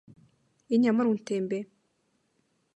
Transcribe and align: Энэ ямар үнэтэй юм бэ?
Энэ 0.73 0.87
ямар 0.91 1.07
үнэтэй 1.11 1.37
юм 1.39 1.45
бэ? 1.51 1.59